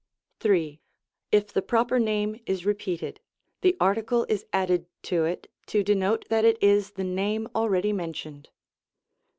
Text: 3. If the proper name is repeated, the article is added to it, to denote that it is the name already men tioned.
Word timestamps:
3. 0.39 0.81
If 1.31 1.53
the 1.53 1.61
proper 1.61 1.99
name 1.99 2.41
is 2.47 2.65
repeated, 2.65 3.19
the 3.61 3.77
article 3.79 4.25
is 4.29 4.47
added 4.51 4.87
to 5.03 5.25
it, 5.25 5.45
to 5.67 5.83
denote 5.83 6.27
that 6.29 6.43
it 6.43 6.57
is 6.59 6.93
the 6.93 7.03
name 7.03 7.47
already 7.53 7.93
men 7.93 8.11
tioned. 8.13 8.47